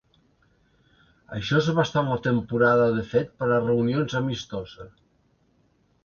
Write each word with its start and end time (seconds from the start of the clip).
Això 1.39 1.59
és 1.63 1.67
bastant 1.79 2.09
la 2.13 2.17
temporada 2.27 2.87
de 2.95 3.03
fet 3.11 3.29
per 3.43 3.49
a 3.49 3.59
reunions 3.67 4.15
amistosa. 4.21 4.87